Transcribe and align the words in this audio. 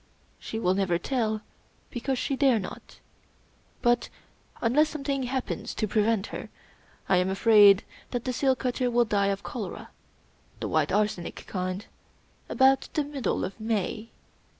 She 0.39 0.57
will 0.57 0.73
never 0.73 0.97
tell, 0.97 1.41
because 1.91 2.17
she 2.17 2.35
dare 2.35 2.57
not; 2.57 2.97
but, 3.83 4.09
unless 4.59 4.89
something 4.89 5.21
happens 5.21 5.75
to 5.75 5.87
prevent 5.87 6.25
her, 6.33 6.49
I 7.07 7.17
am 7.17 7.29
afraid 7.29 7.83
that 8.09 8.23
the 8.23 8.33
seal 8.33 8.55
cutter 8.55 8.89
will 8.89 9.05
die 9.05 9.27
of 9.27 9.43
cholera— 9.43 9.91
the 10.59 10.67
white 10.67 10.91
arsenic 10.91 11.45
kind— 11.45 11.85
about 12.49 12.89
the 12.95 13.03
middle 13.03 13.45
of 13.45 13.59
May. 13.59 14.09